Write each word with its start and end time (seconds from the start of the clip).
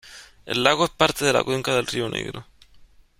El 0.47 0.63
lago 0.63 0.85
es 0.85 0.89
parte 0.89 1.25
de 1.25 1.31
la 1.31 1.43
cuenca 1.43 1.75
del 1.75 1.85
río 1.85 2.09
Negro. 2.09 2.43